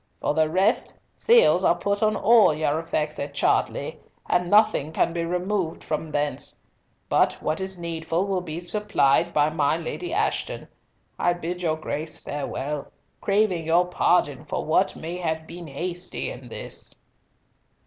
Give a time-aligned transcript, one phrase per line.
[0.19, 5.13] For the rest, seals are put on all your effects at Chartley, and nothing can
[5.13, 6.63] be removed from thence,
[7.07, 10.67] but what is needful will be supplied by my Lady Ashton.
[11.19, 12.91] I bid your Grace farewell,
[13.21, 16.95] craving your pardon for what may have been hasty in this."